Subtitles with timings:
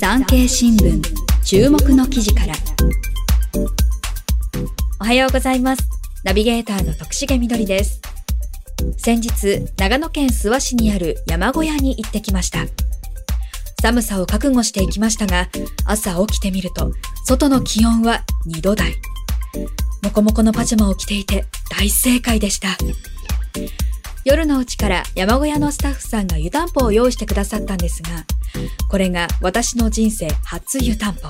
[0.00, 1.02] 産経新聞
[1.44, 2.54] 注目の記事から。
[4.98, 5.86] おはようございます。
[6.24, 8.00] ナビゲーターの徳重みどりです。
[8.96, 12.60] 先日長野県諏訪市にある山小屋に行ってきました。
[13.82, 15.50] 寒さを覚悟していきましたが
[15.84, 16.92] 朝起きてみると
[17.26, 18.94] 外の気温は2度台。
[20.02, 22.78] もこもこのパジャマを着ていて大正解でした。
[24.24, 28.24] 夜のうちから山小屋のスタッフさんが湯たんぽを用意してくださったんですが、
[28.88, 31.28] これが私の人生初湯たんぽ。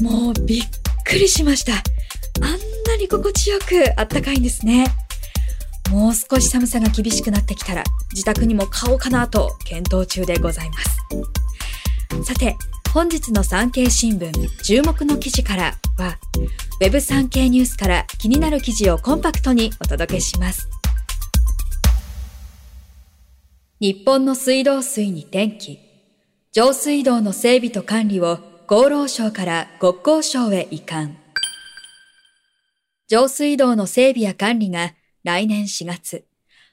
[0.00, 0.62] もうびっ
[1.04, 1.72] くりしました。
[1.72, 2.50] あん
[2.86, 4.86] なに心地よくあったかいんですね。
[5.90, 10.96] もう少し寒さが厳しくなってきたら自宅にも買おうかなと検討中でございます。
[12.24, 12.56] さて、
[12.92, 14.32] 本日の産経新聞
[14.62, 16.18] 注目の記事からは、
[16.80, 20.68] Web 産経ニュースから気になる記事をコンパクトにお届けします。
[23.80, 25.85] 日本の水道水に転機。
[26.56, 29.92] 上水道の整備と管理を厚労省から国
[30.22, 31.18] 交省へ移管。
[33.08, 36.24] 上水道の整備や管理が来年4月、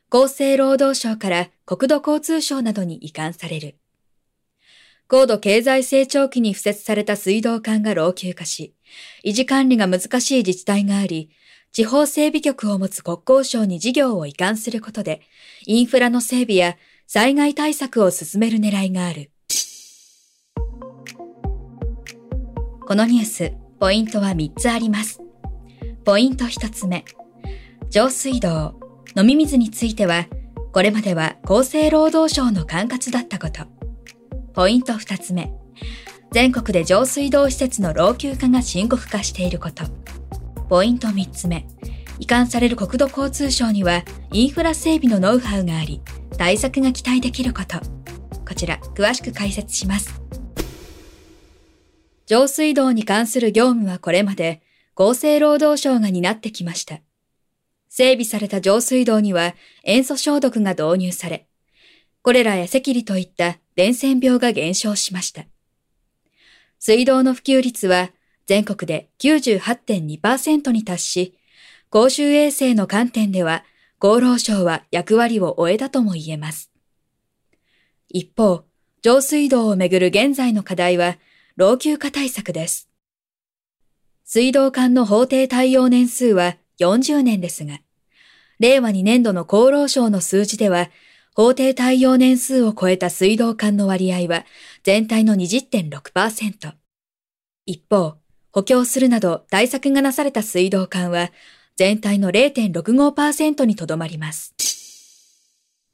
[0.10, 3.76] 厚生労働省から国土交通省などに移管される。
[5.10, 8.74] 高度経済成長期に付設された水道管が老朽化し、
[9.26, 11.30] 維持管理が難しい自治体があり、
[11.74, 15.20] 地方整備局を持つ国交省に事業を移管することで、
[15.66, 19.33] インフラの整備や災害対策を進める狙いがある。
[22.86, 25.22] このニュース、ポイントは3つあります。
[26.04, 27.06] ポイント1つ目。
[27.90, 28.78] 上水道、
[29.16, 30.26] 飲み水については、
[30.74, 33.64] これまでは厚生労働省の管轄だったこと。
[34.54, 35.54] ポイント2つ目。
[36.32, 39.86] 全国で上水道施設の老朽化が深刻化していること。
[40.68, 41.66] ポイント3つ目。
[42.20, 46.02] 移管される国土交通省にはインフラ整備のノウハウがあり、
[46.38, 47.80] 対策が期待できること。
[48.46, 50.23] こちら、詳しく解説します。
[52.26, 54.62] 上水道に関する業務はこれまで
[54.96, 57.02] 厚生労働省が担ってきました。
[57.90, 61.48] 整備された上水道には塩素消毒が導入され、
[62.22, 65.46] コレラや赤痢といった伝染病が減少しました。
[66.80, 68.12] 水道の普及率は
[68.46, 71.38] 全国で98.2%に達し、
[71.90, 73.64] 公衆衛生の観点では
[74.00, 76.72] 厚労省は役割を終えたとも言えます。
[78.10, 78.66] 一方、
[79.02, 81.18] 上水道をめぐる現在の課題は、
[81.56, 82.90] 老朽化対策です。
[84.26, 87.80] 水道管の法定対応年数は40年ですが、
[88.60, 90.90] 令和2年度の厚労省の数字では、
[91.36, 94.46] 法定対応年数を超えた水道管の割合は
[94.82, 96.74] 全体の20.6%。
[97.68, 98.18] 一方、
[98.52, 101.30] 補強するなど対策がなされた水道管は
[101.76, 104.56] 全体の0.65%にとどまります。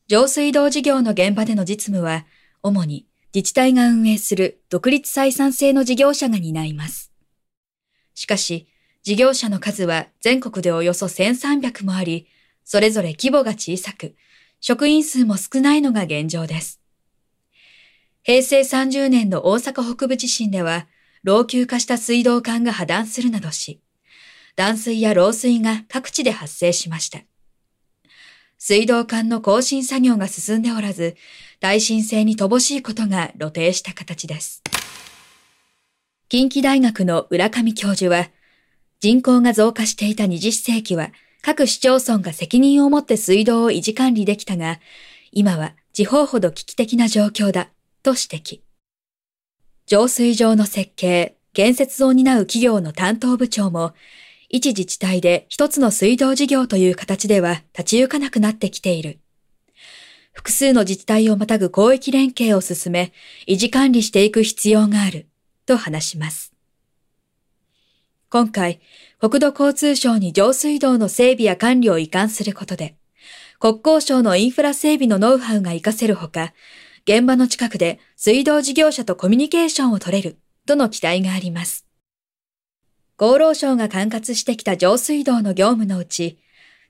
[0.07, 2.25] 上水道事業の現場での実務は、
[2.63, 7.11] 主に自治体が運営する独立採算制の事業者が担います。
[8.15, 8.67] しかし、
[9.03, 12.27] 事業者の数は全国でおよそ1300もあり、
[12.63, 14.15] それぞれ規模が小さく、
[14.59, 16.81] 職員数も少ないのが現状です。
[18.23, 20.87] 平成30年の大阪北部地震では、
[21.23, 23.79] 老朽化した水道管が破断するなどし、
[24.55, 27.19] 断水や漏水が各地で発生しました。
[28.57, 31.15] 水道管の更新作業が進んでおらず、
[31.61, 34.63] 耐震性に乏しいことが露呈した形です。
[36.29, 38.29] 近畿大学の浦上教授は、
[39.01, 41.11] 人口が増加していた20世紀は、
[41.41, 44.79] 各市町村が責任を持って水道を維持管理できたが、
[45.31, 47.69] 今は地方ほど危機的な状況だ、
[48.03, 48.61] と指摘。
[49.85, 53.93] 浄水場の設計、建設を担う企業の担当部長も、
[54.49, 59.19] 一自治体で一つの水道事業という形では立ち行かなくなってきている。
[60.59, 63.13] 数の自治体をまたぐ広域連携を進め、
[63.47, 65.27] 維持管理していく必要がある、
[65.65, 66.51] と話します。
[68.29, 68.81] 今回、
[69.19, 72.95] 国土交通省に上水道の整備や管理を移管することで、
[73.59, 76.53] 国交省のインフラ整備のノウハウが活かせるほか、
[77.05, 81.85] 現場の近くで水道事業者とコミュニケーションを取れる、との期待があります。
[83.17, 86.37] 厚労省が管轄してきた上水道の業務のうち、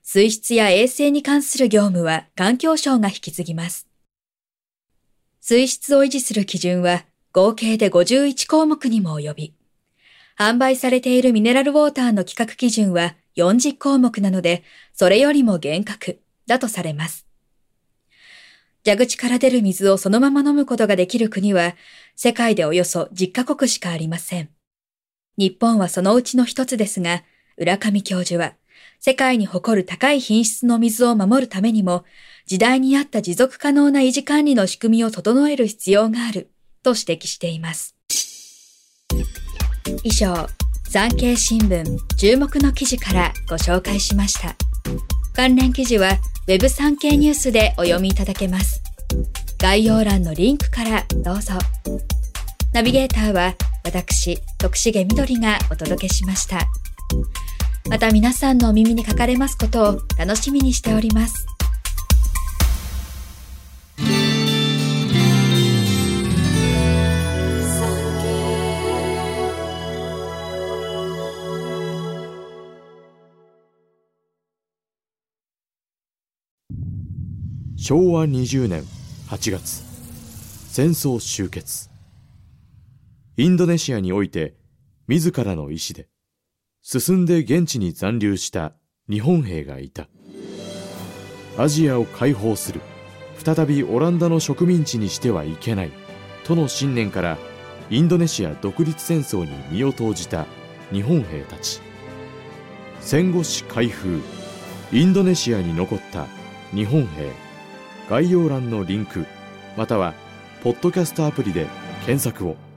[0.02, 3.88] 水質や衛生に関する業務は環境省が引き継ぎます。
[5.40, 9.54] 水質を維持する基準は合計で51項目にも及び、
[10.38, 14.64] 販売されているミネラルウォーターの規格基準は40項目なので、
[14.94, 17.26] それよりも厳格だとされます。
[18.84, 21.76] 蛇口から出る水をそのまま飲むことができる国は、
[22.16, 24.48] 世界でおよそ10カ国しかありません。
[25.36, 27.22] 日本はそのうちの一つですが、
[27.58, 28.54] 浦上教授は、
[29.02, 32.04] 世界に誇る高い品質の水を守るためにも、
[32.44, 36.50] 時代に合った持続可能な維持管理の仕組みを整える必要がある、
[36.82, 37.96] と指摘しています。
[40.04, 40.46] 以上、
[40.90, 41.84] 産経新聞
[42.18, 44.54] 注目の記事からご紹介しました。
[45.32, 48.82] 関連記事は Web 産経ニュースでお読みいただけます。
[49.58, 51.54] 概要欄のリンクからどうぞ。
[52.74, 56.66] ナビゲーターは私、徳重みどりがお届けしました。
[57.88, 61.46] また皆さんのお耳にかかれますことを楽しみにしております。
[77.76, 78.84] 昭和20年
[79.30, 79.82] 8月
[80.68, 81.90] 戦争終結
[83.36, 84.54] インドネシアにおいて
[85.08, 86.08] 自らの意志で
[86.82, 88.72] 進んで現地に残留した
[89.08, 90.08] 日本兵がいた。
[91.58, 92.80] アジアを解放する。
[93.36, 95.92] 再びオランダの植民地にしてはいけない。
[96.44, 97.38] との信念から
[97.90, 100.46] インドネシア独立戦争に身を投じた
[100.92, 101.80] 日本兵たち。
[103.00, 104.20] 戦後史開封。
[104.92, 106.26] インドネシアに残った
[106.74, 107.30] 日本兵。
[108.08, 109.26] 概要欄のリンク
[109.76, 110.14] または
[110.62, 111.66] ポッドキャストアプリで
[112.06, 112.69] 検索を。